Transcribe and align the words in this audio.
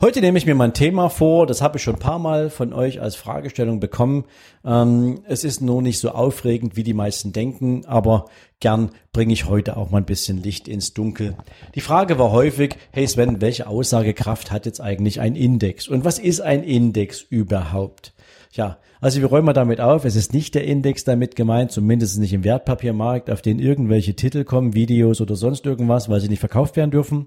Heute 0.00 0.20
nehme 0.20 0.38
ich 0.38 0.46
mir 0.46 0.54
mal 0.54 0.66
ein 0.66 0.74
Thema 0.74 1.08
vor, 1.08 1.46
das 1.46 1.60
habe 1.60 1.78
ich 1.78 1.82
schon 1.82 1.94
ein 1.94 2.00
paar 2.00 2.18
Mal 2.20 2.50
von 2.50 2.72
euch 2.72 3.00
als 3.00 3.16
Fragestellung 3.16 3.80
bekommen. 3.80 4.26
Ähm, 4.64 5.22
es 5.26 5.42
ist 5.42 5.60
nur 5.60 5.82
nicht 5.82 5.98
so 5.98 6.10
aufregend, 6.10 6.76
wie 6.76 6.84
die 6.84 6.94
meisten 6.94 7.32
denken, 7.32 7.84
aber 7.84 8.26
gern 8.60 8.90
bringe 9.12 9.32
ich 9.32 9.48
heute 9.48 9.76
auch 9.76 9.90
mal 9.90 9.98
ein 9.98 10.04
bisschen 10.04 10.40
Licht 10.42 10.68
ins 10.68 10.94
Dunkel. 10.94 11.36
Die 11.74 11.80
Frage 11.80 12.18
war 12.18 12.30
häufig, 12.30 12.76
hey 12.92 13.08
Sven, 13.08 13.40
welche 13.40 13.66
Aussagekraft 13.66 14.52
hat 14.52 14.66
jetzt 14.66 14.80
eigentlich 14.80 15.20
ein 15.20 15.34
Index? 15.34 15.88
Und 15.88 16.04
was 16.04 16.20
ist 16.20 16.40
ein 16.40 16.62
Index 16.62 17.22
überhaupt? 17.22 18.12
Ja, 18.52 18.78
also 19.00 19.20
wir 19.20 19.28
räumen 19.28 19.46
mal 19.46 19.52
damit 19.52 19.80
auf, 19.80 20.04
es 20.04 20.16
ist 20.16 20.32
nicht 20.32 20.54
der 20.54 20.64
Index 20.64 21.04
damit 21.04 21.36
gemeint, 21.36 21.70
zumindest 21.70 22.18
nicht 22.18 22.32
im 22.32 22.44
Wertpapiermarkt, 22.44 23.30
auf 23.30 23.42
den 23.42 23.58
irgendwelche 23.58 24.14
Titel 24.14 24.44
kommen, 24.44 24.74
Videos 24.74 25.20
oder 25.20 25.36
sonst 25.36 25.66
irgendwas, 25.66 26.08
weil 26.08 26.20
sie 26.20 26.28
nicht 26.28 26.40
verkauft 26.40 26.76
werden 26.76 26.90
dürfen, 26.90 27.26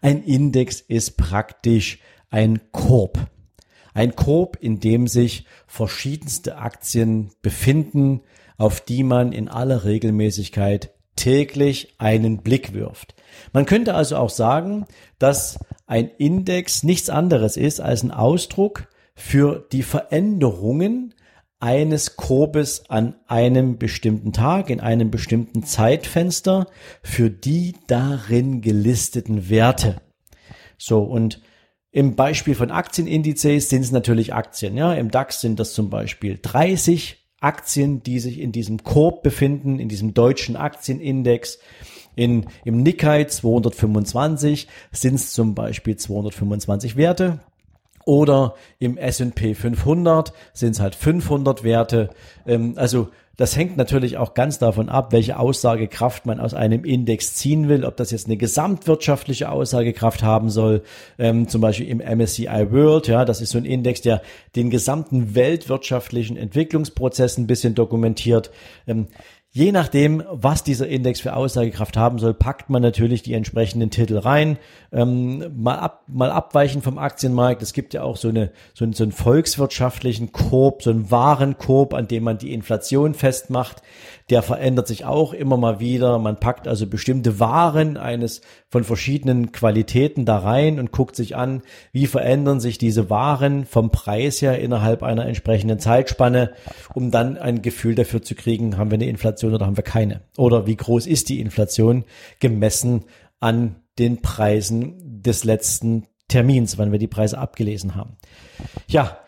ein 0.00 0.22
Index 0.22 0.80
ist 0.80 1.16
praktisch 1.16 1.98
ein 2.30 2.60
Korb. 2.72 3.18
Ein 3.94 4.14
Korb, 4.14 4.58
in 4.60 4.80
dem 4.80 5.08
sich 5.08 5.46
verschiedenste 5.66 6.58
Aktien 6.58 7.30
befinden, 7.42 8.20
auf 8.58 8.80
die 8.80 9.02
man 9.02 9.32
in 9.32 9.48
aller 9.48 9.84
Regelmäßigkeit 9.84 10.90
täglich 11.16 11.94
einen 11.98 12.38
Blick 12.38 12.74
wirft. 12.74 13.14
Man 13.52 13.64
könnte 13.64 13.94
also 13.94 14.16
auch 14.16 14.30
sagen, 14.30 14.86
dass 15.18 15.58
ein 15.86 16.10
Index 16.18 16.82
nichts 16.82 17.08
anderes 17.08 17.56
ist 17.56 17.80
als 17.80 18.02
ein 18.02 18.10
Ausdruck 18.10 18.88
für 19.14 19.66
die 19.72 19.82
Veränderungen 19.82 21.14
eines 21.58 22.16
Korbes 22.16 22.88
an 22.88 23.16
einem 23.26 23.78
bestimmten 23.78 24.32
Tag, 24.32 24.70
in 24.70 24.80
einem 24.80 25.10
bestimmten 25.10 25.62
Zeitfenster 25.62 26.66
für 27.02 27.30
die 27.30 27.74
darin 27.86 28.60
gelisteten 28.60 29.48
Werte. 29.48 30.00
So, 30.78 31.02
und 31.02 31.40
im 31.90 32.14
Beispiel 32.14 32.54
von 32.54 32.70
Aktienindizes 32.70 33.70
sind 33.70 33.82
es 33.82 33.90
natürlich 33.90 34.34
Aktien. 34.34 34.76
Ja, 34.76 34.92
im 34.92 35.10
DAX 35.10 35.40
sind 35.40 35.58
das 35.58 35.72
zum 35.72 35.88
Beispiel 35.88 36.38
30 36.40 37.26
Aktien, 37.40 38.02
die 38.02 38.18
sich 38.18 38.38
in 38.38 38.52
diesem 38.52 38.82
Korb 38.82 39.22
befinden, 39.22 39.78
in 39.78 39.88
diesem 39.88 40.12
deutschen 40.12 40.56
Aktienindex. 40.56 41.58
In, 42.14 42.46
Im 42.64 42.82
Nikkei 42.82 43.24
225 43.24 44.68
sind 44.90 45.14
es 45.14 45.32
zum 45.32 45.54
Beispiel 45.54 45.96
225 45.96 46.96
Werte. 46.96 47.40
Oder 48.06 48.54
im 48.78 48.96
S&P 48.96 49.54
500 49.54 50.32
sind 50.54 50.70
es 50.70 50.80
halt 50.80 50.94
500 50.94 51.64
Werte. 51.64 52.10
Ähm, 52.46 52.74
also 52.76 53.08
das 53.36 53.54
hängt 53.54 53.76
natürlich 53.76 54.16
auch 54.16 54.32
ganz 54.32 54.58
davon 54.58 54.88
ab, 54.88 55.12
welche 55.12 55.38
Aussagekraft 55.38 56.24
man 56.24 56.40
aus 56.40 56.54
einem 56.54 56.84
Index 56.84 57.34
ziehen 57.34 57.68
will, 57.68 57.84
ob 57.84 57.96
das 57.96 58.10
jetzt 58.10 58.26
eine 58.26 58.38
gesamtwirtschaftliche 58.38 59.50
Aussagekraft 59.50 60.22
haben 60.22 60.48
soll, 60.48 60.82
ähm, 61.18 61.46
zum 61.48 61.60
Beispiel 61.60 61.88
im 61.88 61.98
MSCI 61.98 62.70
World, 62.70 63.08
ja, 63.08 63.26
das 63.26 63.42
ist 63.42 63.50
so 63.50 63.58
ein 63.58 63.66
Index, 63.66 64.00
der 64.00 64.22
den 64.54 64.70
gesamten 64.70 65.34
weltwirtschaftlichen 65.34 66.38
Entwicklungsprozess 66.38 67.36
ein 67.36 67.46
bisschen 67.46 67.74
dokumentiert. 67.74 68.50
Ähm, 68.86 69.08
Je 69.56 69.72
nachdem, 69.72 70.22
was 70.30 70.64
dieser 70.64 70.86
Index 70.86 71.20
für 71.20 71.34
Aussagekraft 71.34 71.96
haben 71.96 72.18
soll, 72.18 72.34
packt 72.34 72.68
man 72.68 72.82
natürlich 72.82 73.22
die 73.22 73.32
entsprechenden 73.32 73.88
Titel 73.88 74.18
rein. 74.18 74.58
Ähm, 74.92 75.50
mal, 75.56 75.78
ab, 75.78 76.02
mal 76.08 76.30
abweichen 76.30 76.82
vom 76.82 76.98
Aktienmarkt. 76.98 77.62
Es 77.62 77.72
gibt 77.72 77.94
ja 77.94 78.02
auch 78.02 78.18
so, 78.18 78.28
eine, 78.28 78.50
so, 78.74 78.84
einen, 78.84 78.92
so 78.92 79.02
einen 79.02 79.12
volkswirtschaftlichen 79.12 80.30
Korb, 80.30 80.82
so 80.82 80.90
einen 80.90 81.10
Warenkorb, 81.10 81.94
an 81.94 82.06
dem 82.06 82.24
man 82.24 82.36
die 82.36 82.52
Inflation 82.52 83.14
festmacht. 83.14 83.80
Der 84.28 84.42
verändert 84.42 84.88
sich 84.88 85.04
auch 85.04 85.32
immer 85.32 85.56
mal 85.56 85.78
wieder. 85.78 86.18
Man 86.18 86.40
packt 86.40 86.66
also 86.66 86.86
bestimmte 86.86 87.38
Waren 87.38 87.96
eines 87.96 88.40
von 88.68 88.82
verschiedenen 88.82 89.52
Qualitäten 89.52 90.24
da 90.24 90.38
rein 90.38 90.80
und 90.80 90.90
guckt 90.90 91.14
sich 91.14 91.36
an, 91.36 91.62
wie 91.92 92.06
verändern 92.06 92.58
sich 92.58 92.76
diese 92.78 93.08
Waren 93.08 93.66
vom 93.66 93.90
Preis 93.90 94.42
her 94.42 94.58
innerhalb 94.58 95.04
einer 95.04 95.26
entsprechenden 95.26 95.78
Zeitspanne, 95.78 96.52
um 96.92 97.12
dann 97.12 97.38
ein 97.38 97.62
Gefühl 97.62 97.94
dafür 97.94 98.20
zu 98.20 98.34
kriegen, 98.34 98.76
haben 98.78 98.90
wir 98.90 98.96
eine 98.96 99.08
Inflation 99.08 99.54
oder 99.54 99.66
haben 99.66 99.76
wir 99.76 99.84
keine? 99.84 100.22
Oder 100.36 100.66
wie 100.66 100.76
groß 100.76 101.06
ist 101.06 101.28
die 101.28 101.40
Inflation 101.40 102.04
gemessen 102.40 103.04
an 103.38 103.76
den 103.98 104.22
Preisen 104.22 105.22
des 105.22 105.44
letzten 105.44 106.06
Termins, 106.28 106.78
wann 106.78 106.90
wir 106.90 106.98
die 106.98 107.06
Preise 107.06 107.38
abgelesen 107.38 107.94
haben? 107.94 108.16
Ja, 108.88 109.18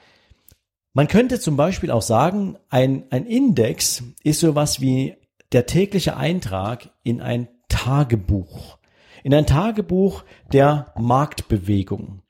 man 0.93 1.09
könnte 1.09 1.41
zum 1.41 1.56
Beispiel 1.56 1.91
auch 1.91 2.03
sagen, 2.03 2.56
ein, 2.71 3.04
ein 3.10 3.26
Index 3.26 4.03
ist 4.22 4.41
sowas 4.41 4.81
wie 4.81 5.16
der 5.53 5.66
tägliche 5.66 6.16
Eintrag 6.16 6.91
in 7.03 7.21
ein 7.21 7.49
Tagebuch 7.69 8.78
in 9.28 9.34
ein 9.34 9.47
Tagebuch 9.47 10.25
der 10.53 10.93
Marktbewegung. 10.97 12.22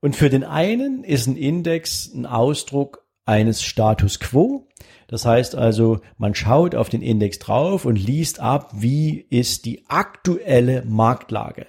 Und 0.00 0.16
für 0.16 0.30
den 0.30 0.44
einen 0.44 1.04
ist 1.04 1.26
ein 1.26 1.36
Index 1.36 2.12
ein 2.12 2.26
Ausdruck 2.26 3.06
eines 3.24 3.62
Status 3.62 4.18
quo. 4.18 4.66
Das 5.06 5.24
heißt 5.24 5.54
also, 5.54 6.00
man 6.16 6.34
schaut 6.34 6.74
auf 6.74 6.88
den 6.88 7.02
Index 7.02 7.38
drauf 7.38 7.84
und 7.84 7.96
liest 7.96 8.40
ab, 8.40 8.70
wie 8.74 9.20
ist 9.20 9.64
die 9.64 9.84
aktuelle 9.88 10.84
Marktlage? 10.84 11.66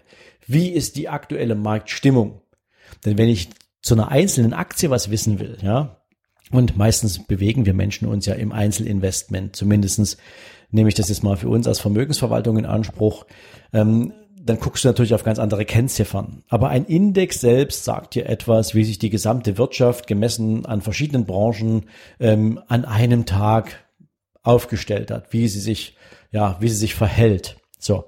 Wie 0.48 0.70
ist 0.70 0.96
die 0.96 1.10
aktuelle 1.10 1.56
Marktstimmung? 1.56 2.42
Denn 3.06 3.18
wenn 3.18 3.30
ich 3.30 3.50
zu 3.82 3.94
einer 3.94 4.10
einzelnen 4.10 4.54
Aktie 4.54 4.90
was 4.90 5.12
wissen 5.12 5.40
will, 5.40 5.58
ja, 5.62 6.02
und 6.54 6.78
meistens 6.78 7.20
bewegen 7.26 7.66
wir 7.66 7.74
Menschen 7.74 8.08
uns 8.08 8.26
ja 8.26 8.36
im 8.36 8.52
Einzelinvestment, 8.52 9.56
zumindestens 9.56 10.18
nehme 10.72 10.88
ich 10.88 10.96
das 10.96 11.10
jetzt 11.10 11.24
mal 11.24 11.36
für 11.36 11.50
uns 11.50 11.68
als 11.68 11.80
Vermögensverwaltung 11.80 12.58
in 12.58 12.66
Anspruch, 12.66 13.26
ähm, 13.74 14.14
dann 14.40 14.60
guckst 14.60 14.84
du 14.84 14.90
natürlich 14.90 15.14
auf 15.14 15.24
ganz 15.24 15.40
andere 15.40 15.66
Kennziffern. 15.66 16.44
Aber 16.50 16.70
ein 16.70 16.86
Index 16.86 17.40
selbst 17.40 17.86
sagt 17.86 18.16
dir 18.16 18.28
etwas, 18.28 18.76
wie 18.76 18.84
sich 18.84 19.00
die 19.00 19.10
gesamte 19.10 19.58
Wirtschaft 19.58 20.06
gemessen 20.06 20.66
an 20.66 20.82
verschiedenen 20.82 21.26
Branchen 21.26 21.86
ähm, 22.20 22.60
an 22.68 22.86
einem 22.86 23.26
Tag 23.26 23.86
aufgestellt 24.44 25.12
hat, 25.12 25.32
wie 25.32 25.48
sie 25.48 25.62
sich, 25.62 25.96
ja, 26.32 26.58
wie 26.60 26.68
sie 26.68 26.76
sich 26.76 26.94
verhält. 26.94 27.58
So. 27.80 28.06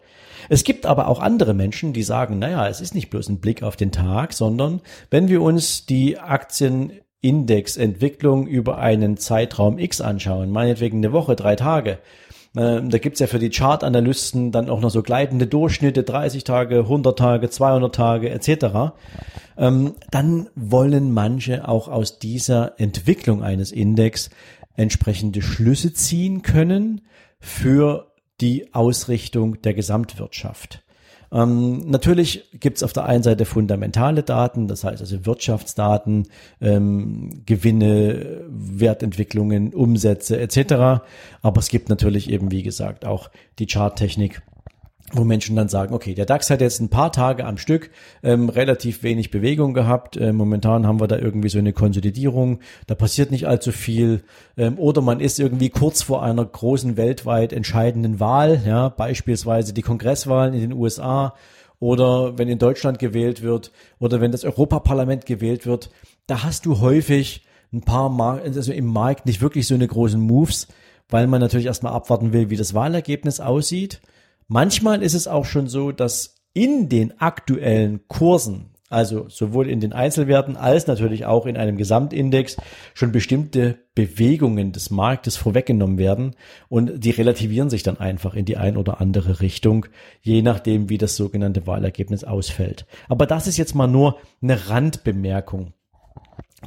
Es 0.50 0.63
gibt 0.63 0.85
aber 0.85 1.07
auch 1.07 1.19
andere 1.19 1.53
Menschen, 1.53 1.94
die 1.94 2.03
sagen, 2.03 2.38
naja, 2.38 2.67
es 2.67 2.81
ist 2.81 2.94
nicht 2.94 3.09
bloß 3.09 3.29
ein 3.29 3.39
Blick 3.39 3.63
auf 3.63 3.75
den 3.75 3.91
Tag, 3.91 4.34
sondern 4.34 4.81
wenn 5.09 5.29
wir 5.29 5.41
uns 5.41 5.85
die 5.85 6.19
Aktienindexentwicklung 7.25 8.45
über 8.45 8.77
einen 8.77 9.17
Zeitraum 9.17 9.79
X 9.79 9.99
anschauen, 9.99 10.51
meinetwegen 10.51 10.97
eine 10.97 11.11
Woche, 11.11 11.35
drei 11.35 11.55
Tage, 11.55 11.97
ähm, 12.55 12.91
da 12.91 12.99
gibt's 12.99 13.19
ja 13.19 13.25
für 13.25 13.39
die 13.39 13.49
Chart-Analysten 13.49 14.51
dann 14.51 14.69
auch 14.69 14.79
noch 14.79 14.91
so 14.91 15.01
gleitende 15.01 15.47
Durchschnitte, 15.47 16.03
30 16.03 16.43
Tage, 16.43 16.79
100 16.81 17.17
Tage, 17.17 17.49
200 17.49 17.95
Tage 17.95 18.29
etc. 18.29 18.93
Ähm, 19.57 19.95
dann 20.11 20.49
wollen 20.55 21.11
manche 21.11 21.67
auch 21.67 21.87
aus 21.87 22.19
dieser 22.19 22.79
Entwicklung 22.79 23.43
eines 23.43 23.71
Index 23.71 24.29
entsprechende 24.75 25.41
Schlüsse 25.41 25.93
ziehen 25.93 26.43
können 26.43 27.01
für 27.39 28.11
die 28.39 28.73
Ausrichtung 28.73 29.61
der 29.61 29.73
Gesamtwirtschaft. 29.73 30.84
Ähm, 31.31 31.89
natürlich 31.89 32.49
gibt 32.59 32.77
es 32.77 32.83
auf 32.83 32.93
der 32.93 33.05
einen 33.05 33.23
Seite 33.23 33.45
fundamentale 33.45 34.23
Daten, 34.23 34.67
das 34.67 34.83
heißt 34.83 35.01
also 35.01 35.25
Wirtschaftsdaten, 35.25 36.27
ähm, 36.61 37.41
Gewinne, 37.45 38.43
Wertentwicklungen, 38.49 39.73
Umsätze 39.73 40.39
etc. 40.39 41.03
Aber 41.41 41.59
es 41.59 41.69
gibt 41.69 41.89
natürlich 41.89 42.29
eben, 42.29 42.51
wie 42.51 42.63
gesagt, 42.63 43.05
auch 43.05 43.29
die 43.59 43.67
Charttechnik 43.67 44.41
wo 45.11 45.23
Menschen 45.23 45.55
dann 45.55 45.69
sagen, 45.69 45.93
okay, 45.93 46.16
der 46.16 46.25
DAX 46.25 46.49
hat 46.49 46.61
jetzt 46.61 46.81
ein 46.81 46.90
paar 46.90 47.11
Tage 47.11 47.46
am 47.46 47.57
Stück 47.57 47.91
ähm, 48.23 48.49
relativ 48.49 49.03
wenig 49.03 49.29
Bewegung 49.29 49.75
gehabt. 49.75 50.17
Äh, 50.17 50.34
momentan 50.34 50.87
haben 50.87 50.99
wir 50.99 51.07
da 51.07 51.17
irgendwie 51.17 51.49
so 51.49 51.59
eine 51.59 51.73
Konsolidierung. 51.73 52.59
Da 52.87 52.96
passiert 52.96 53.29
nicht 53.29 53.47
allzu 53.47 53.72
viel. 53.72 54.23
Ähm, 54.57 54.79
oder 54.79 55.02
man 55.02 55.19
ist 55.19 55.40
irgendwie 55.40 55.69
kurz 55.69 56.02
vor 56.02 56.23
einer 56.23 56.43
großen 56.43 56.97
weltweit 56.97 57.53
entscheidenden 57.53 58.19
Wahl, 58.19 58.61
ja, 58.66 58.90
beispielsweise 58.90 59.73
die 59.73 59.84
Kongresswahlen 59.84 60.55
in 60.55 60.61
den 60.61 60.73
USA 60.73 61.35
oder 61.79 62.37
wenn 62.40 62.47
in 62.47 62.57
Deutschland 62.57 62.97
gewählt 62.97 63.43
wird 63.43 63.72
oder 63.99 64.22
wenn 64.22 64.31
das 64.31 64.43
Europaparlament 64.43 65.28
gewählt 65.28 65.67
wird. 65.67 65.91
Da 66.25 66.43
hast 66.43 66.66
du 66.66 66.79
häufig 66.79 67.46
ein 67.72 67.81
paar 67.81 68.09
Mar 68.09 68.41
also 68.43 68.72
im 68.72 68.87
Markt 68.87 69.28
nicht 69.28 69.41
wirklich 69.41 69.67
so 69.67 69.75
eine 69.75 69.87
großen 69.87 70.19
Moves, 70.19 70.67
weil 71.09 71.28
man 71.28 71.41
natürlich 71.41 71.67
erstmal 71.67 71.93
abwarten 71.93 72.34
will, 72.34 72.49
wie 72.49 72.57
das 72.57 72.73
Wahlergebnis 72.73 73.40
aussieht. 73.40 74.02
Manchmal 74.47 75.01
ist 75.01 75.13
es 75.13 75.27
auch 75.27 75.45
schon 75.45 75.67
so, 75.67 75.91
dass 75.91 76.35
in 76.53 76.89
den 76.89 77.19
aktuellen 77.19 78.07
Kursen 78.07 78.75
also 78.89 79.27
sowohl 79.29 79.67
in 79.67 79.79
den 79.79 79.93
Einzelwerten 79.93 80.55
als 80.57 80.85
natürlich 80.85 81.25
auch 81.25 81.47
in 81.47 81.57
einem 81.57 81.75
Gesamtindex 81.75 82.57
schon 82.93 83.11
bestimmte 83.11 83.79
Bewegungen 83.95 84.71
des 84.71 84.91
Marktes 84.91 85.37
vorweggenommen 85.37 85.97
werden 85.97 86.35
und 86.69 87.03
die 87.03 87.09
relativieren 87.09 87.69
sich 87.69 87.81
dann 87.81 87.97
einfach 87.97 88.35
in 88.35 88.45
die 88.45 88.57
ein 88.57 88.77
oder 88.77 89.01
andere 89.01 89.41
Richtung, 89.41 89.87
je 90.21 90.41
nachdem, 90.41 90.87
wie 90.87 90.99
das 90.99 91.15
sogenannte 91.15 91.65
Wahlergebnis 91.65 92.23
ausfällt. 92.23 92.85
Aber 93.09 93.25
das 93.25 93.47
ist 93.47 93.57
jetzt 93.57 93.75
mal 93.75 93.87
nur 93.87 94.19
eine 94.41 94.69
Randbemerkung. 94.69 95.73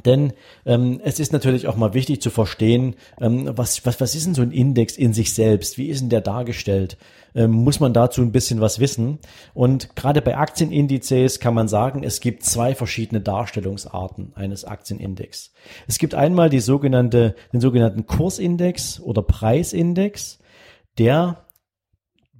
Denn 0.04 0.32
ähm, 0.64 1.00
es 1.02 1.20
ist 1.20 1.32
natürlich 1.32 1.66
auch 1.66 1.76
mal 1.76 1.94
wichtig 1.94 2.20
zu 2.20 2.30
verstehen, 2.30 2.94
ähm, 3.20 3.50
was, 3.54 3.84
was, 3.84 4.00
was 4.00 4.14
ist 4.14 4.26
denn 4.26 4.34
so 4.34 4.42
ein 4.42 4.52
Index 4.52 4.96
in 4.96 5.12
sich 5.12 5.34
selbst? 5.34 5.78
Wie 5.78 5.88
ist 5.88 6.00
denn 6.00 6.08
der 6.08 6.20
dargestellt? 6.20 6.96
Ähm, 7.34 7.50
muss 7.50 7.80
man 7.80 7.92
dazu 7.92 8.22
ein 8.22 8.32
bisschen 8.32 8.60
was 8.60 8.80
wissen? 8.80 9.18
Und 9.54 9.96
gerade 9.96 10.22
bei 10.22 10.36
Aktienindizes 10.36 11.40
kann 11.40 11.54
man 11.54 11.68
sagen, 11.68 12.02
es 12.02 12.20
gibt 12.20 12.44
zwei 12.44 12.74
verschiedene 12.74 13.20
Darstellungsarten 13.20 14.32
eines 14.34 14.64
Aktienindex. 14.64 15.52
Es 15.86 15.98
gibt 15.98 16.14
einmal 16.14 16.50
die 16.50 16.60
sogenannte, 16.60 17.34
den 17.52 17.60
sogenannten 17.60 18.06
Kursindex 18.06 19.00
oder 19.00 19.22
Preisindex, 19.22 20.38
der 20.98 21.44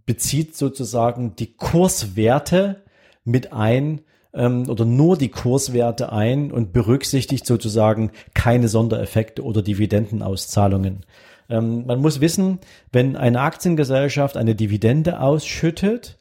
bezieht 0.07 0.57
sozusagen 0.57 1.37
die 1.37 1.55
Kurswerte 1.55 2.83
mit 3.25 3.53
ein, 3.53 4.01
ähm, 4.35 4.69
oder 4.69 4.85
nur 4.85 5.17
die 5.17 5.31
Kurswerte 5.31 6.13
ein 6.13 6.53
und 6.53 6.73
berücksichtigt 6.73 7.47
sozusagen 7.47 8.11
keine 8.35 8.69
Sondereffekte 8.69 9.43
oder 9.43 9.63
Dividendenauszahlungen. 9.63 11.05
Ähm, 11.49 11.87
man 11.87 12.01
muss 12.01 12.21
wissen, 12.21 12.59
wenn 12.93 13.17
eine 13.17 13.41
Aktiengesellschaft 13.41 14.37
eine 14.37 14.55
Dividende 14.55 15.21
ausschüttet, 15.21 16.19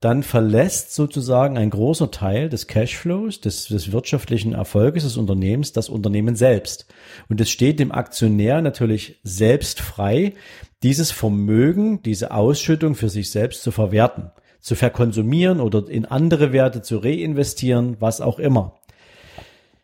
dann 0.00 0.24
verlässt 0.24 0.94
sozusagen 0.94 1.56
ein 1.56 1.70
großer 1.70 2.10
Teil 2.10 2.48
des 2.48 2.66
Cashflows, 2.66 3.40
des, 3.40 3.68
des 3.68 3.92
wirtschaftlichen 3.92 4.52
Erfolges 4.52 5.04
des 5.04 5.16
Unternehmens, 5.16 5.72
das 5.72 5.88
Unternehmen 5.88 6.34
selbst. 6.34 6.86
Und 7.28 7.40
es 7.40 7.50
steht 7.50 7.78
dem 7.78 7.92
Aktionär 7.92 8.62
natürlich 8.62 9.20
selbst 9.22 9.80
frei, 9.80 10.34
dieses 10.82 11.12
Vermögen, 11.12 12.02
diese 12.02 12.32
Ausschüttung 12.32 12.96
für 12.96 13.08
sich 13.08 13.30
selbst 13.30 13.62
zu 13.62 13.70
verwerten 13.70 14.32
zu 14.62 14.76
verkonsumieren 14.76 15.60
oder 15.60 15.86
in 15.88 16.06
andere 16.06 16.52
Werte 16.52 16.80
zu 16.80 16.98
reinvestieren, 16.98 17.96
was 18.00 18.22
auch 18.22 18.38
immer. 18.38 18.78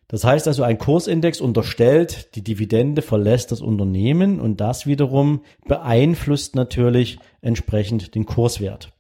Das 0.07 0.25
heißt 0.25 0.49
also, 0.49 0.63
ein 0.63 0.79
Kursindex 0.79 1.41
unterstellt, 1.41 2.35
die 2.35 2.43
Dividende 2.43 3.03
verlässt 3.03 3.53
das 3.53 3.61
Unternehmen 3.61 4.41
und 4.41 4.59
das 4.59 4.87
wiederum 4.87 5.43
beeinflusst 5.67 6.55
natürlich 6.55 7.19
entsprechend 7.43 8.15
den 8.15 8.25
Kurswert. 8.25 8.93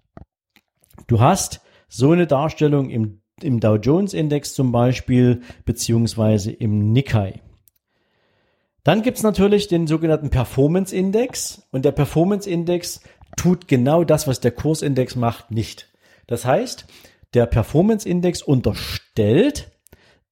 Du 1.07 1.21
hast 1.21 1.63
so 1.89 2.11
eine 2.11 2.27
Darstellung 2.27 2.91
im, 2.91 3.23
im 3.41 3.61
Dow 3.61 3.77
Jones 3.77 4.13
Index 4.13 4.53
zum 4.53 4.71
Beispiel, 4.71 5.41
beziehungsweise 5.65 6.51
im 6.53 6.93
Nikkei. 6.93 7.41
Dann 8.85 9.03
gibt's 9.03 9.23
natürlich 9.23 9.69
den 9.69 9.87
sogenannten 9.87 10.29
Performance 10.29 10.95
Index 10.95 11.67
und 11.73 11.85
der 11.85 11.93
Performance 11.93 12.49
Index 12.49 13.01
tut 13.39 13.69
genau 13.69 14.05
das, 14.05 14.27
was 14.27 14.41
der 14.41 14.51
Kursindex 14.51 15.17
macht, 15.17 15.51
nicht. 15.51 15.89
Das 16.27 16.45
heißt, 16.45 16.87
der 17.35 17.47
Performance 17.47 18.09
Index 18.09 18.43
unterstellt, 18.43 19.71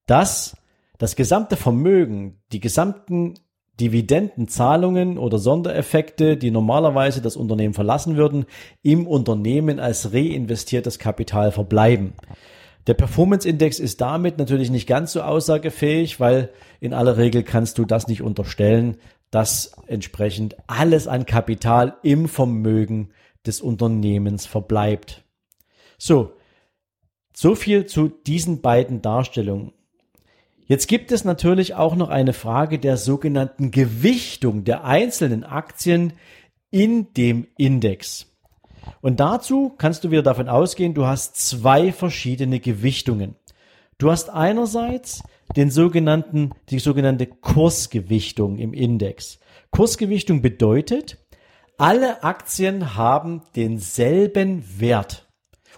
dass 0.07 0.57
das 0.99 1.17
gesamte 1.17 1.57
Vermögen, 1.57 2.43
die 2.53 2.61
gesamten 2.61 3.35
Dividendenzahlungen 3.81 5.19
oder 5.19 5.39
Sondereffekte, 5.39 6.37
die 6.37 6.51
normalerweise 6.51 7.21
das 7.21 7.37
Unternehmen 7.37 7.75
verlassen 7.75 8.17
würden, 8.17 8.47
im 8.83 9.07
Unternehmen 9.07 9.79
als 9.79 10.13
reinvestiertes 10.13 10.99
Kapital 10.99 11.53
verbleiben. 11.53 12.15
Der 12.87 12.95
Performance 12.95 13.47
Index 13.47 13.79
ist 13.79 14.01
damit 14.01 14.39
natürlich 14.39 14.71
nicht 14.71 14.87
ganz 14.87 15.13
so 15.13 15.21
aussagefähig, 15.21 16.21
weil 16.21 16.51
in 16.81 16.95
aller 16.95 17.17
Regel 17.17 17.43
kannst 17.43 17.79
du 17.79 17.85
das 17.85 18.07
nicht 18.07 18.23
unterstellen, 18.23 18.97
dass 19.31 19.73
entsprechend 19.87 20.57
alles 20.67 21.09
an 21.09 21.27
Kapital 21.27 21.97
im 22.03 22.29
Vermögen 22.29 23.11
des 23.47 23.61
Unternehmens 23.61 24.47
verbleibt. 24.47 25.25
So, 25.99 26.33
so 27.35 27.55
viel 27.55 27.87
zu 27.87 28.09
diesen 28.09 28.61
beiden 28.61 29.03
Darstellungen. 29.03 29.73
Jetzt 30.67 30.89
gibt 30.89 31.13
es 31.13 31.25
natürlich 31.25 31.75
auch 31.75 31.95
noch 31.95 32.09
eine 32.09 32.33
Frage 32.33 32.79
der 32.79 32.97
sogenannten 32.97 33.71
Gewichtung 33.71 34.65
der 34.65 34.85
einzelnen 34.85 35.45
Aktien 35.45 36.15
in 36.71 37.13
dem 37.15 37.47
Index. 37.57 38.33
Und 39.01 39.21
dazu 39.21 39.73
kannst 39.77 40.05
du 40.05 40.11
wieder 40.11 40.23
davon 40.23 40.49
ausgehen, 40.49 40.95
du 40.95 41.07
hast 41.07 41.37
zwei 41.37 41.93
verschiedene 41.93 42.59
Gewichtungen. 42.59 43.37
Du 43.99 44.11
hast 44.11 44.29
einerseits 44.29 45.23
den 45.57 45.71
sogenannten, 45.71 46.51
die 46.69 46.81
sogenannte 46.81 47.27
Kursgewichtung 47.27 48.59
im 48.59 48.75
Index. 48.75 49.39
Kursgewichtung 49.71 50.43
bedeutet, 50.43 51.19
alle 51.79 52.23
Aktien 52.23 52.95
haben 52.97 53.43
denselben 53.55 54.63
Wert 54.79 55.27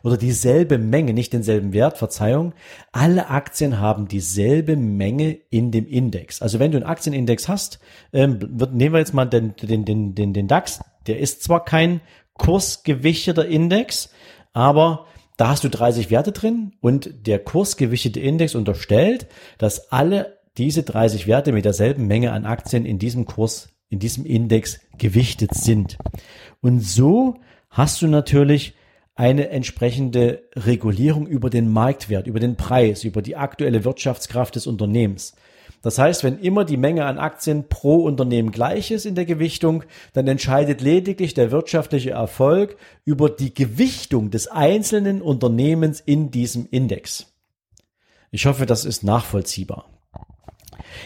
oder 0.03 0.17
dieselbe 0.17 0.79
Menge, 0.79 1.13
nicht 1.13 1.33
denselben 1.33 1.73
Wert, 1.73 1.99
Verzeihung. 1.99 2.55
Alle 2.93 3.31
Aktien 3.31 3.79
haben 3.79 4.09
dieselbe 4.09 4.77
Menge 4.77 5.39
in 5.51 5.71
dem 5.71 5.87
Index. 5.87 6.43
Also 6.43 6.59
wenn 6.59 6.73
du 6.73 6.79
einen 6.79 6.87
Aktienindex 6.87 7.49
hast, 7.49 7.79
ähm, 8.13 8.39
wird, 8.41 8.75
nehmen 8.75 8.95
wir 8.95 9.01
jetzt 9.01 9.15
mal 9.15 9.27
den, 9.27 9.55
den, 9.57 9.85
den, 9.85 10.15
den, 10.15 10.33
den 10.33 10.49
DAX, 10.49 10.81
der 11.07 11.19
ist 11.19 11.43
zwar 11.43 11.65
kein 11.65 12.01
kursgewichteter 12.35 13.47
Index, 13.47 14.11
aber 14.53 15.07
da 15.39 15.51
hast 15.51 15.65
du 15.65 15.71
30 15.71 16.11
Werte 16.11 16.33
drin 16.33 16.73
und 16.81 17.27
der 17.27 17.39
kursgewichtete 17.39 18.21
Index 18.21 18.55
unterstellt, 18.55 19.29
dass 19.57 19.91
alle 19.93 20.39
diese 20.59 20.83
30 20.83 21.29
Werte 21.29 21.53
mit 21.53 21.65
derselben 21.65 22.09
Menge 22.09 22.33
an 22.33 22.45
Aktien 22.45 22.85
in 22.85 22.99
diesem 22.99 23.25
Kurs, 23.25 23.71
in 23.89 24.01
diesem 24.01 24.27
Index 24.27 24.81
gewichtet 24.99 25.55
sind. 25.55 25.97
Und 26.61 26.81
so 26.81 27.37
hast 27.71 28.03
du 28.03 28.09
natürlich 28.09 28.75
eine 29.15 29.49
entsprechende 29.51 30.43
Regulierung 30.57 31.29
über 31.29 31.51
den 31.51 31.73
Marktwert, 31.73 32.27
über 32.27 32.41
den 32.41 32.57
Preis, 32.57 33.05
über 33.05 33.23
die 33.23 33.37
aktuelle 33.37 33.85
Wirtschaftskraft 33.85 34.57
des 34.57 34.67
Unternehmens. 34.67 35.37
Das 35.83 35.99
heißt, 35.99 36.25
wenn 36.25 36.39
immer 36.39 36.65
die 36.65 36.77
Menge 36.77 37.05
an 37.05 37.19
Aktien 37.19 37.69
pro 37.69 37.97
Unternehmen 38.05 38.51
gleich 38.51 38.91
ist 38.91 39.07
in 39.07 39.15
der 39.15 39.25
Gewichtung, 39.25 39.85
dann 40.13 40.27
entscheidet 40.27 40.81
lediglich 40.81 41.35
der 41.35 41.51
wirtschaftliche 41.51 42.11
Erfolg 42.11 42.77
über 43.05 43.31
die 43.31 43.55
Gewichtung 43.55 44.31
des 44.31 44.49
einzelnen 44.49 45.23
Unternehmens 45.23 46.01
in 46.01 46.31
diesem 46.31 46.67
Index. 46.71 47.33
Ich 48.31 48.47
hoffe, 48.47 48.67
das 48.67 48.85
ist 48.85 49.05
nachvollziehbar. 49.05 49.89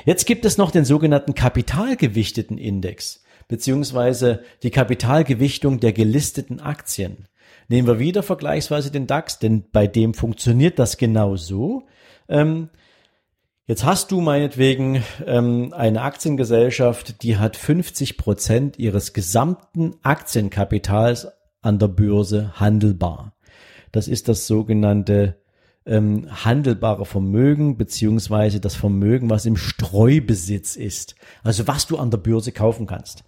Jetzt 0.04 0.26
gibt 0.26 0.44
es 0.44 0.58
noch 0.58 0.70
den 0.70 0.84
sogenannten 0.84 1.34
kapitalgewichteten 1.34 2.58
Index, 2.58 3.22
beziehungsweise 3.48 4.42
die 4.62 4.70
Kapitalgewichtung 4.70 5.80
der 5.80 5.92
gelisteten 5.92 6.60
Aktien. 6.60 7.28
Nehmen 7.68 7.86
wir 7.86 7.98
wieder 7.98 8.22
vergleichsweise 8.22 8.90
den 8.90 9.06
DAX, 9.06 9.38
denn 9.38 9.64
bei 9.70 9.86
dem 9.86 10.14
funktioniert 10.14 10.78
das 10.78 10.96
genau 10.96 11.36
so. 11.36 11.84
Ähm, 12.28 12.70
Jetzt 13.72 13.84
hast 13.84 14.12
du 14.12 14.20
meinetwegen 14.20 15.02
ähm, 15.24 15.72
eine 15.72 16.02
Aktiengesellschaft, 16.02 17.22
die 17.22 17.38
hat 17.38 17.56
50 17.56 18.18
Prozent 18.18 18.78
ihres 18.78 19.14
gesamten 19.14 19.94
Aktienkapitals 20.02 21.28
an 21.62 21.78
der 21.78 21.88
Börse 21.88 22.52
handelbar. 22.60 23.32
Das 23.90 24.08
ist 24.08 24.28
das 24.28 24.46
sogenannte 24.46 25.38
ähm, 25.86 26.28
handelbare 26.44 27.06
Vermögen 27.06 27.78
beziehungsweise 27.78 28.60
das 28.60 28.74
Vermögen, 28.74 29.30
was 29.30 29.46
im 29.46 29.56
Streubesitz 29.56 30.76
ist. 30.76 31.14
Also 31.42 31.66
was 31.66 31.86
du 31.86 31.96
an 31.96 32.10
der 32.10 32.18
Börse 32.18 32.52
kaufen 32.52 32.86
kannst. 32.86 33.24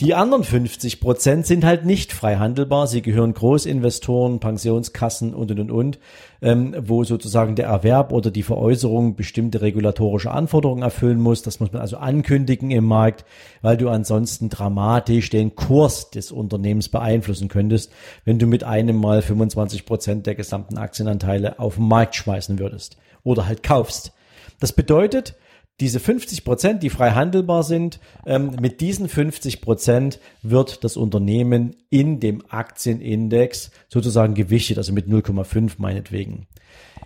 Die 0.00 0.14
anderen 0.14 0.44
50 0.44 0.98
Prozent 0.98 1.44
sind 1.44 1.62
halt 1.62 1.84
nicht 1.84 2.14
frei 2.14 2.36
handelbar. 2.36 2.86
Sie 2.86 3.02
gehören 3.02 3.34
Großinvestoren, 3.34 4.40
Pensionskassen 4.40 5.34
und, 5.34 5.50
und, 5.50 5.60
und, 5.60 5.70
und 5.70 5.98
ähm, 6.40 6.74
wo 6.78 7.04
sozusagen 7.04 7.54
der 7.54 7.66
Erwerb 7.66 8.10
oder 8.10 8.30
die 8.30 8.42
Veräußerung 8.42 9.14
bestimmte 9.14 9.60
regulatorische 9.60 10.30
Anforderungen 10.30 10.82
erfüllen 10.82 11.20
muss. 11.20 11.42
Das 11.42 11.60
muss 11.60 11.72
man 11.72 11.82
also 11.82 11.98
ankündigen 11.98 12.70
im 12.70 12.86
Markt, 12.86 13.26
weil 13.60 13.76
du 13.76 13.90
ansonsten 13.90 14.48
dramatisch 14.48 15.28
den 15.28 15.54
Kurs 15.54 16.10
des 16.10 16.32
Unternehmens 16.32 16.88
beeinflussen 16.88 17.48
könntest, 17.48 17.92
wenn 18.24 18.38
du 18.38 18.46
mit 18.46 18.64
einem 18.64 18.96
Mal 18.96 19.20
25 19.20 19.84
Prozent 19.84 20.26
der 20.26 20.34
gesamten 20.34 20.78
Aktienanteile 20.78 21.58
auf 21.58 21.74
den 21.74 21.88
Markt 21.88 22.16
schmeißen 22.16 22.58
würdest 22.58 22.96
oder 23.22 23.46
halt 23.46 23.62
kaufst. 23.62 24.12
Das 24.60 24.72
bedeutet, 24.72 25.34
diese 25.80 25.98
50 25.98 26.44
Prozent, 26.44 26.82
die 26.82 26.90
frei 26.90 27.12
handelbar 27.12 27.62
sind, 27.62 28.00
ähm, 28.26 28.56
mit 28.60 28.80
diesen 28.80 29.08
50 29.08 29.60
Prozent 29.60 30.20
wird 30.42 30.84
das 30.84 30.96
Unternehmen 30.96 31.76
in 31.88 32.20
dem 32.20 32.42
Aktienindex 32.48 33.70
sozusagen 33.88 34.34
gewichtet, 34.34 34.78
also 34.78 34.92
mit 34.92 35.08
0,5 35.08 35.72
meinetwegen. 35.78 36.46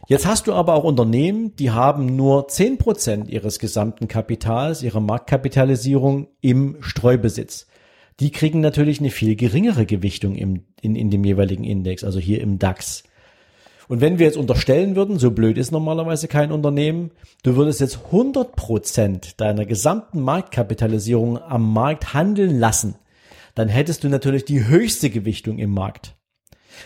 Jetzt 0.07 0.27
hast 0.27 0.47
du 0.47 0.53
aber 0.53 0.75
auch 0.75 0.85
Unternehmen, 0.85 1.57
die 1.57 1.71
haben 1.71 2.17
nur 2.17 2.49
10 2.49 2.77
Prozent 2.77 3.31
ihres 3.31 3.59
gesamten 3.59 4.09
Kapitals, 4.09 4.83
ihrer 4.83 5.01
Marktkapitalisierung 5.01 6.29
im 6.41 6.77
Streubesitz. 6.81 7.67
Die 8.21 8.31
kriegen 8.31 8.61
natürlich 8.61 9.01
eine 9.01 9.11
viel 9.11 9.35
geringere 9.35 9.87
Gewichtung 9.87 10.37
im, 10.37 10.65
in, 10.81 10.95
in 10.95 11.11
dem 11.11 11.25
jeweiligen 11.25 11.65
Index, 11.65 12.05
also 12.05 12.19
hier 12.19 12.41
im 12.41 12.59
DAX. 12.59 13.05
Und 13.89 14.01
wenn 14.01 14.19
wir 14.19 14.27
jetzt 14.27 14.37
unterstellen 14.37 14.97
würden, 14.97 15.19
so 15.19 15.31
blöd 15.31 15.59
ist 15.59 15.73
normalerweise 15.73 16.29
kein 16.29 16.53
Unternehmen, 16.53 17.11
du 17.43 17.57
würdest 17.57 17.81
jetzt 17.81 17.99
100 18.07 18.57
Prozent 18.57 19.41
deiner 19.41 19.67
gesamten 19.67 20.23
Marktkapitalisierung 20.23 21.39
am 21.39 21.73
Markt 21.73 22.15
handeln 22.15 22.59
lassen, 22.59 22.97
dann 23.55 23.69
hättest 23.69 24.05
du 24.05 24.09
natürlich 24.09 24.45
die 24.45 24.67
höchste 24.67 25.11
Gewichtung 25.11 25.59
im 25.59 25.71
Markt. 25.71 26.17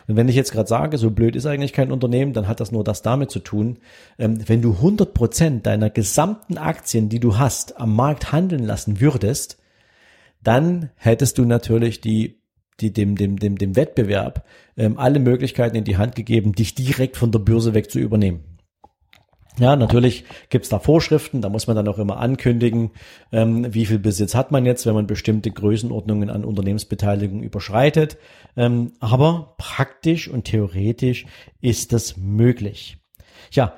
Und 0.06 0.16
wenn 0.16 0.28
ich 0.28 0.36
jetzt 0.36 0.52
gerade 0.52 0.68
sage, 0.68 0.98
so 0.98 1.10
blöd 1.10 1.36
ist 1.36 1.46
eigentlich 1.46 1.72
kein 1.72 1.92
Unternehmen, 1.92 2.32
dann 2.32 2.48
hat 2.48 2.60
das 2.60 2.72
nur 2.72 2.84
das 2.84 3.02
damit 3.02 3.30
zu 3.30 3.38
tun, 3.38 3.78
ähm, 4.18 4.46
wenn 4.46 4.62
du 4.62 4.74
100 4.74 5.14
Prozent 5.14 5.66
deiner 5.66 5.90
gesamten 5.90 6.58
Aktien, 6.58 7.08
die 7.08 7.20
du 7.20 7.38
hast, 7.38 7.80
am 7.80 7.94
Markt 7.94 8.32
handeln 8.32 8.64
lassen 8.64 9.00
würdest, 9.00 9.58
dann 10.42 10.90
hättest 10.96 11.38
du 11.38 11.44
natürlich 11.44 12.00
die, 12.00 12.40
die 12.80 12.92
dem, 12.92 13.16
dem, 13.16 13.38
dem, 13.38 13.56
dem 13.56 13.76
Wettbewerb 13.76 14.44
ähm, 14.76 14.98
alle 14.98 15.18
Möglichkeiten 15.18 15.76
in 15.76 15.84
die 15.84 15.96
Hand 15.96 16.14
gegeben, 16.14 16.52
dich 16.52 16.74
direkt 16.74 17.16
von 17.16 17.32
der 17.32 17.40
Börse 17.40 17.74
weg 17.74 17.90
zu 17.90 17.98
übernehmen. 17.98 18.58
Ja, 19.58 19.74
natürlich 19.74 20.24
gibt's 20.50 20.68
da 20.68 20.78
Vorschriften, 20.78 21.40
da 21.40 21.48
muss 21.48 21.66
man 21.66 21.74
dann 21.74 21.88
auch 21.88 21.98
immer 21.98 22.18
ankündigen, 22.18 22.92
ähm, 23.32 23.74
wie 23.74 23.86
viel 23.86 23.98
Besitz 23.98 24.36
hat 24.36 24.52
man 24.52 24.64
jetzt, 24.64 24.86
wenn 24.86 24.94
man 24.94 25.08
bestimmte 25.08 25.50
Größenordnungen 25.50 26.30
an 26.30 26.44
Unternehmensbeteiligung 26.44 27.42
überschreitet. 27.42 28.18
Ähm, 28.56 28.92
aber 29.00 29.54
praktisch 29.58 30.28
und 30.28 30.44
theoretisch 30.44 31.26
ist 31.60 31.92
das 31.92 32.16
möglich. 32.16 32.98
Ja, 33.50 33.74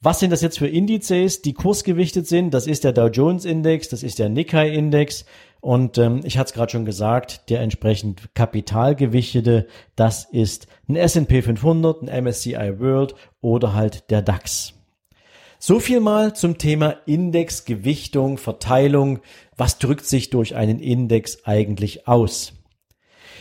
was 0.00 0.20
sind 0.20 0.30
das 0.30 0.42
jetzt 0.42 0.58
für 0.58 0.68
Indizes, 0.68 1.42
die 1.42 1.54
kursgewichtet 1.54 2.26
sind? 2.26 2.52
Das 2.54 2.66
ist 2.66 2.84
der 2.84 2.92
Dow 2.92 3.06
Jones 3.06 3.44
Index, 3.44 3.88
das 3.88 4.02
ist 4.02 4.18
der 4.18 4.28
Nikkei 4.28 4.68
Index 4.70 5.24
und 5.62 5.96
ähm, 5.96 6.22
ich 6.24 6.38
hatte 6.38 6.48
es 6.48 6.54
gerade 6.54 6.72
schon 6.72 6.84
gesagt, 6.84 7.48
der 7.48 7.60
entsprechend 7.60 8.34
kapitalgewichtete, 8.34 9.68
das 9.94 10.24
ist 10.24 10.66
ein 10.88 10.96
S&P 10.96 11.40
500, 11.40 12.02
ein 12.02 12.24
MSCI 12.24 12.80
World 12.80 13.14
oder 13.40 13.72
halt 13.72 14.10
der 14.10 14.22
DAX. 14.22 14.74
So 15.60 15.78
viel 15.78 16.00
mal 16.00 16.34
zum 16.34 16.58
Thema 16.58 16.96
Index, 17.06 17.64
Gewichtung, 17.64 18.38
Verteilung. 18.38 19.20
Was 19.56 19.78
drückt 19.78 20.04
sich 20.04 20.30
durch 20.30 20.56
einen 20.56 20.80
Index 20.80 21.44
eigentlich 21.44 22.08
aus? 22.08 22.54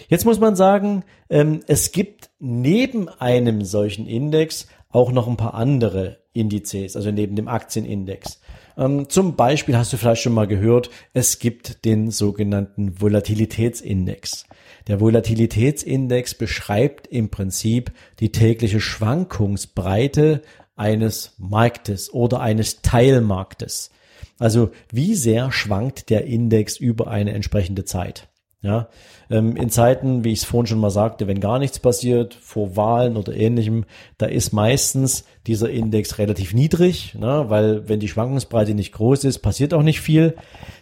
Jetzt 0.08 0.25
muss 0.25 0.40
man 0.40 0.56
sagen, 0.56 1.04
ähm, 1.28 1.62
es 1.66 1.92
gibt 1.92 2.30
neben 2.38 3.10
einem 3.10 3.63
solchen 3.63 4.06
Index 4.06 4.68
auch 4.92 5.12
noch 5.12 5.28
ein 5.28 5.38
paar 5.38 5.56
andere 5.56 6.20
Indizes, 6.34 6.96
also 6.96 7.10
neben 7.10 7.36
dem 7.36 7.48
Aktienindex. 7.48 8.40
Ähm, 8.78 9.10
zum 9.10 9.36
Beispiel 9.36 9.78
hast 9.78 9.94
du 9.94 9.98
vielleicht 9.98 10.22
schon 10.22 10.34
mal 10.34 10.48
gehört, 10.48 10.90
es 11.13 11.40
gibt 11.40 11.86
den 11.86 12.12
sogenannten 12.12 13.01
Volatilitätsindex. 13.01 14.46
Der 14.88 15.00
Volatilitätsindex 15.00 16.36
beschreibt 16.36 17.08
im 17.08 17.30
Prinzip 17.30 17.92
die 18.20 18.32
tägliche 18.32 18.80
Schwankungsbreite 18.80 20.42
eines 20.75 21.36
Marktes 21.38 22.13
oder 22.13 22.40
eines 22.40 22.82
Teilmarktes. 22.82 23.92
Also 24.40 24.72
wie 24.92 25.13
sehr 25.13 25.51
schwankt 25.51 26.10
der 26.10 26.25
Index 26.25 26.78
über 26.78 27.08
eine 27.08 27.34
entsprechende 27.34 27.86
Zeit? 27.86 28.30
Ja, 28.63 28.89
ähm, 29.32 29.56
in 29.56 29.72
Zeiten, 29.72 30.24
wie 30.24 30.32
ich 30.32 30.39
es 30.39 30.46
vorhin 30.46 30.68
schon 30.68 30.80
mal 30.80 30.91
sagte, 30.91 31.25
wenn 31.27 31.39
gar 31.39 31.58
nichts 31.58 31.80
passiert, 31.80 32.36
vor 32.36 32.75
Wahlen 32.75 33.18
oder 33.18 33.34
ähnlichem, 33.34 33.86
da 34.20 34.27
ist 34.27 34.53
meistens 34.53 35.25
dieser 35.48 35.72
Index 35.72 36.20
relativ 36.20 36.53
niedrig, 36.53 37.15
ne, 37.15 37.46
weil 37.48 37.89
wenn 37.89 38.00
die 38.00 38.08
Schwankungsbreite 38.08 38.75
nicht 38.75 38.91
groß 38.91 39.24
ist, 39.24 39.39
passiert 39.39 39.74
auch 39.74 39.82
nicht 39.82 40.00
viel. 40.00 40.36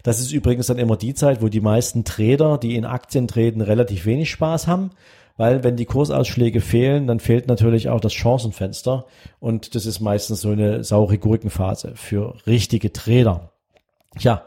Das 0.04 0.20
ist 0.20 0.34
übrigens 0.34 0.68
dann 0.68 0.78
immer 0.78 0.98
die 0.98 1.14
Zeit, 1.14 1.42
wo 1.42 1.48
die 1.48 1.62
meisten 1.62 2.04
Trader, 2.04 2.58
die 2.58 2.76
in 2.76 2.84
Aktien 2.84 3.30
treten, 3.30 3.62
relativ 3.62 4.06
wenig 4.06 4.30
Spaß 4.30 4.68
haben 4.68 4.92
weil 5.40 5.64
wenn 5.64 5.78
die 5.78 5.86
Kursausschläge 5.86 6.60
fehlen, 6.60 7.08
dann 7.08 7.22
fehlt 7.22 7.48
natürlich 7.48 7.88
auch 7.88 8.02
das 8.02 8.14
Chancenfenster 8.14 9.06
und 9.40 9.74
das 9.74 9.86
ist 9.86 10.02
meistens 10.02 10.42
so 10.42 10.50
eine 10.50 10.84
saure 10.84 11.18
Gurkenphase 11.18 11.94
für 11.96 12.36
richtige 12.46 12.92
Trader. 12.92 13.54
Ja, 14.20 14.44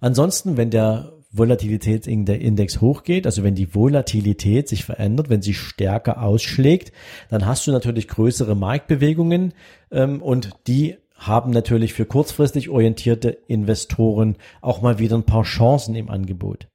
ansonsten, 0.00 0.56
wenn 0.56 0.70
der 0.70 1.15
Volatilitätsindex 1.38 2.80
hochgeht, 2.80 3.26
also 3.26 3.42
wenn 3.42 3.54
die 3.54 3.74
Volatilität 3.74 4.68
sich 4.68 4.84
verändert, 4.84 5.28
wenn 5.28 5.42
sie 5.42 5.54
stärker 5.54 6.22
ausschlägt, 6.22 6.92
dann 7.28 7.46
hast 7.46 7.66
du 7.66 7.72
natürlich 7.72 8.08
größere 8.08 8.54
Marktbewegungen 8.54 9.54
ähm, 9.90 10.22
und 10.22 10.50
die 10.66 10.96
haben 11.14 11.50
natürlich 11.50 11.94
für 11.94 12.04
kurzfristig 12.04 12.68
orientierte 12.68 13.30
Investoren 13.48 14.36
auch 14.60 14.82
mal 14.82 14.98
wieder 14.98 15.16
ein 15.16 15.24
paar 15.24 15.44
Chancen 15.44 15.94
im 15.94 16.10
Angebot. 16.10 16.68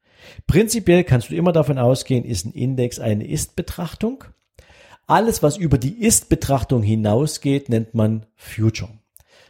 Prinzipiell 0.48 1.04
kannst 1.04 1.30
du 1.30 1.36
immer 1.36 1.52
davon 1.52 1.78
ausgehen, 1.78 2.26
ist 2.26 2.46
ein 2.46 2.54
Index 2.54 3.00
eine 3.00 3.28
Ist-Betrachtung. 3.28 4.24
Alles, 5.08 5.44
was 5.44 5.58
über 5.58 5.78
die 5.78 6.02
Ist-Betrachtung 6.02 6.84
hinausgeht, 6.84 7.70
nennt 7.70 7.94
man 7.94 8.26
Future. 8.36 8.92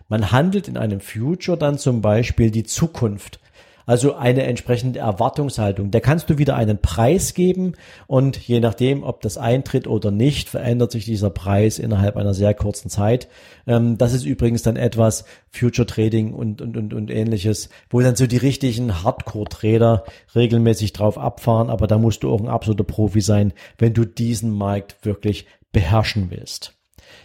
Man 0.08 0.32
handelt 0.32 0.68
in 0.68 0.77
einem 0.77 1.00
Future 1.00 1.58
dann 1.58 1.77
zum 1.77 2.01
Beispiel 2.01 2.51
die 2.51 2.63
Zukunft 2.63 3.39
also 3.85 4.15
eine 4.15 4.43
entsprechende 4.43 5.00
Erwartungshaltung. 5.00 5.91
Da 5.91 6.00
kannst 6.00 6.29
du 6.29 6.38
wieder 6.38 6.55
einen 6.55 6.79
Preis 6.79 7.33
geben 7.33 7.73
und 8.07 8.38
je 8.38 8.59
nachdem, 8.59 9.03
ob 9.03 9.21
das 9.21 9.38
eintritt 9.38 9.88
oder 9.88 10.11
nicht, 10.11 10.50
verändert 10.50 10.91
sich 10.91 11.05
dieser 11.05 11.29
Preis 11.29 11.79
innerhalb 11.79 12.17
einer 12.17 12.33
sehr 12.33 12.53
kurzen 12.53 12.89
Zeit. 12.89 13.27
Ähm, 13.67 13.97
das 13.97 14.13
ist 14.13 14.25
übrigens 14.25 14.63
dann 14.63 14.75
etwas 14.75 15.25
Future 15.50 15.85
Trading 15.85 16.33
und, 16.33 16.61
und, 16.61 16.77
und, 16.77 16.93
und 16.93 17.11
ähnliches, 17.11 17.69
wo 17.89 18.01
dann 18.01 18.15
so 18.15 18.27
die 18.27 18.38
richtigen 18.38 19.03
Hardcore-Trader 19.03 20.03
regelmäßig 20.35 20.93
drauf 20.93 21.17
abfahren, 21.17 21.69
aber 21.69 21.88
da 21.88 21.97
musst 21.97 22.23
du 22.23 22.31
auch 22.31 22.39
ein 22.39 22.47
absoluter 22.47 22.83
Profi 22.83 23.21
sein, 23.21 23.53
wenn 23.77 23.93
du 23.93 24.05
diesen 24.05 24.51
Markt 24.51 25.05
wirklich 25.05 25.45
beherrschen 25.71 26.29
willst. 26.29 26.73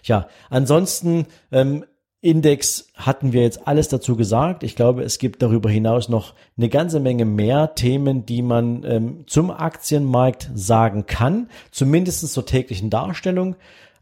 Ja, 0.02 0.28
ansonsten 0.50 1.26
ähm, 1.52 1.84
Index 2.26 2.88
hatten 2.96 3.32
wir 3.32 3.42
jetzt 3.42 3.68
alles 3.68 3.86
dazu 3.88 4.16
gesagt. 4.16 4.64
Ich 4.64 4.74
glaube, 4.74 5.04
es 5.04 5.18
gibt 5.18 5.42
darüber 5.42 5.70
hinaus 5.70 6.08
noch 6.08 6.34
eine 6.56 6.68
ganze 6.68 6.98
Menge 6.98 7.24
mehr 7.24 7.76
Themen, 7.76 8.26
die 8.26 8.42
man 8.42 8.82
ähm, 8.84 9.24
zum 9.26 9.52
Aktienmarkt 9.52 10.50
sagen 10.52 11.06
kann, 11.06 11.48
zumindest 11.70 12.26
zur 12.32 12.44
täglichen 12.44 12.90
Darstellung. 12.90 13.54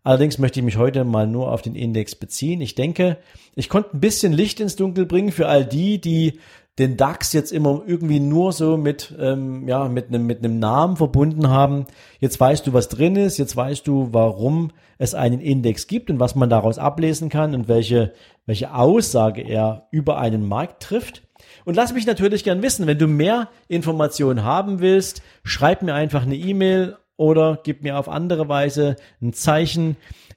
Allerdings 0.05 0.39
möchte 0.39 0.61
ich 0.61 0.65
mich 0.65 0.77
heute 0.77 1.03
mal 1.05 1.27
nur 1.27 1.51
auf 1.51 1.63
den 1.63 1.75
Index 1.75 2.15
beziehen. 2.15 2.61
Ich 2.61 2.75
denke, 2.75 3.17
ich 3.55 3.71
konnte 3.71 3.97
ein 3.97 4.01
bisschen 4.01 4.35
Licht 4.35 4.61
ins 4.61 4.77
Dunkel 4.77 5.07
bringen 5.07 5.33
für 5.33 5.49
all 5.49 5.65
die, 5.65 5.99
die 5.99 6.39
den 6.79 6.97
DAX 6.97 7.33
jetzt 7.33 7.53
immer 7.53 7.83
irgendwie 7.87 8.21
nur 8.21 8.53
so 8.53 8.77
mit, 8.77 9.15
ähm, 9.19 9.67
ja, 9.67 9.89
mit 9.89 10.09
einem, 10.09 10.27
mit 10.27 10.41
einem 10.41 10.59
Namen 10.59 10.97
verbunden 10.97 11.49
haben. 11.49 11.87
Jetzt 12.21 12.39
weißt 12.39 12.67
du, 12.67 12.73
was 12.75 12.89
drin 12.89 13.17
ist, 13.17 13.39
jetzt 13.39 13.57
weißt 13.57 13.87
du, 13.87 14.09
warum 14.11 14.73
es 14.99 15.15
einen 15.15 15.41
Index 15.41 15.87
gibt 15.87 16.11
und 16.11 16.21
was 16.21 16.35
man 16.35 16.51
daraus 16.51 16.79
ablesen 16.79 17.31
kann 17.31 17.55
und 17.55 17.69
welche, 17.69 18.13
welche 18.45 18.75
Aussage 18.75 19.41
er 19.41 19.87
über 19.91 20.19
einen 20.19 20.47
Markt 20.47 20.83
trifft. 20.83 21.23
Und 21.65 21.77
lass 21.77 21.95
mich 21.95 22.07
natürlich 22.07 22.45
gern 22.45 22.63
wissen, 22.63 22.87
wenn 22.87 22.99
du 22.99 23.07
mehr 23.07 23.49
Informationen 23.69 24.45
haben 24.45 24.81
willst, 24.81 25.23
schreib 25.45 25.83
mir 25.83 25.95
einfach 25.95 26.23
eine 26.23 26.37
E-Mail 26.37 26.97
oder 27.17 27.61
gib 27.63 27.83
mir 27.83 27.99
auf 27.99 28.09
andere 28.09 28.49
Weise 28.49 28.97
ein 29.23 29.33
Zeichen. 29.33 29.97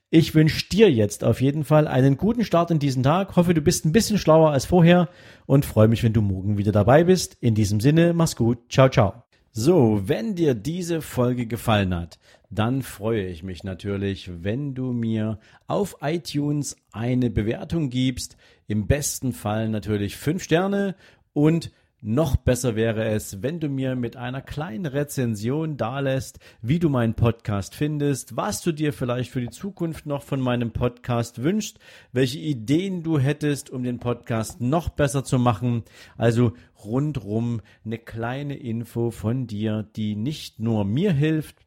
Ich 0.09 0.35
wünsche 0.35 0.69
dir 0.69 0.91
jetzt 0.91 1.23
auf 1.23 1.41
jeden 1.41 1.63
Fall 1.63 1.87
einen 1.87 2.17
guten 2.17 2.45
Start 2.45 2.71
in 2.71 2.79
diesen 2.79 3.03
Tag. 3.03 3.35
Hoffe, 3.35 3.53
du 3.53 3.61
bist 3.61 3.85
ein 3.85 3.91
bisschen 3.91 4.17
schlauer 4.17 4.51
als 4.51 4.65
vorher 4.65 5.09
und 5.45 5.65
freue 5.65 5.87
mich, 5.87 6.03
wenn 6.03 6.13
du 6.13 6.21
morgen 6.21 6.57
wieder 6.57 6.71
dabei 6.71 7.03
bist. 7.03 7.37
In 7.41 7.55
diesem 7.55 7.79
Sinne, 7.79 8.13
mach's 8.13 8.35
gut. 8.35 8.59
Ciao, 8.69 8.89
ciao. 8.89 9.23
So, 9.51 10.03
wenn 10.05 10.35
dir 10.35 10.53
diese 10.53 11.01
Folge 11.01 11.47
gefallen 11.47 11.95
hat, 11.95 12.19
dann 12.49 12.83
freue 12.83 13.25
ich 13.25 13.43
mich 13.43 13.63
natürlich, 13.63 14.29
wenn 14.43 14.75
du 14.75 14.93
mir 14.93 15.39
auf 15.65 15.97
iTunes 16.01 16.77
eine 16.91 17.29
Bewertung 17.29 17.89
gibst. 17.89 18.37
Im 18.67 18.87
besten 18.87 19.33
Fall 19.33 19.67
natürlich 19.67 20.15
fünf 20.15 20.43
Sterne 20.43 20.95
und 21.33 21.71
noch 22.07 22.37
besser 22.37 22.77
wäre 22.77 23.03
es, 23.03 23.43
wenn 23.43 23.59
du 23.59 23.67
mir 23.67 23.97
mit 23.97 24.15
einer 24.15 24.41
kleinen 24.41 24.85
Rezension 24.85 25.75
dalässt, 25.75 26.39
wie 26.61 26.79
du 26.79 26.87
meinen 26.87 27.15
Podcast 27.15 27.75
findest, 27.75 28.37
was 28.37 28.61
du 28.61 28.71
dir 28.71 28.93
vielleicht 28.93 29.29
für 29.29 29.41
die 29.41 29.49
Zukunft 29.49 30.05
noch 30.05 30.23
von 30.23 30.39
meinem 30.39 30.71
Podcast 30.71 31.43
wünschst, 31.43 31.79
welche 32.13 32.39
Ideen 32.39 33.03
du 33.03 33.19
hättest, 33.19 33.69
um 33.69 33.83
den 33.83 33.99
Podcast 33.99 34.61
noch 34.61 34.87
besser 34.87 35.25
zu 35.25 35.37
machen. 35.37 35.83
Also 36.15 36.53
rundrum 36.81 37.59
eine 37.83 37.97
kleine 37.97 38.55
Info 38.55 39.11
von 39.11 39.45
dir, 39.45 39.85
die 39.97 40.15
nicht 40.15 40.61
nur 40.61 40.85
mir 40.85 41.11
hilft, 41.11 41.66